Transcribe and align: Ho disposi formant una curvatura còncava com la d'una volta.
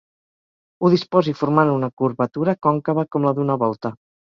Ho 0.81 0.89
disposi 0.93 1.35
formant 1.41 1.73
una 1.75 1.91
curvatura 2.03 2.57
còncava 2.69 3.07
com 3.15 3.31
la 3.31 3.37
d'una 3.39 3.61
volta. 3.67 3.97